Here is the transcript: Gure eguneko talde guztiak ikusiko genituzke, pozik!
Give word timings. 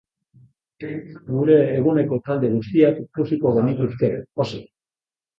Gure 1.25 1.57
eguneko 1.81 2.17
talde 2.29 2.49
guztiak 2.53 2.97
ikusiko 3.01 3.51
genituzke, 3.59 4.09
pozik! 4.41 4.65